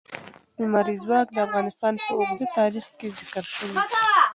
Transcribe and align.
لمریز 0.59 1.01
ځواک 1.07 1.27
د 1.33 1.37
افغانستان 1.47 1.93
په 2.03 2.11
اوږده 2.17 2.47
تاریخ 2.57 2.85
کې 2.97 3.07
ذکر 3.19 3.43
شوی 3.55 3.73
دی. 3.75 3.85